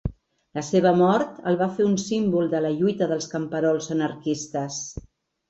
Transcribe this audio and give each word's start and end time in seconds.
La 0.59 0.61
seva 0.69 0.93
mort 1.01 1.35
el 1.51 1.59
va 1.59 1.67
fer 1.75 1.85
un 1.89 1.93
símbol 2.05 2.49
de 2.55 2.63
la 2.67 2.73
lluita 2.81 3.09
dels 3.13 3.29
camperols 3.35 3.93
anarquistes. 3.99 4.81